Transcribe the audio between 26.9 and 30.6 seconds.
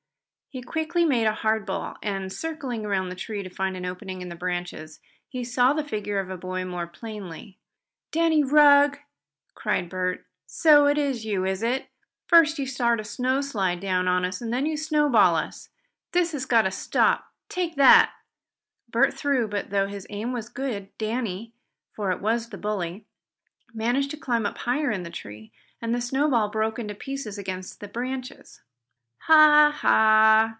pieces against the branches. "Ha! Ha!"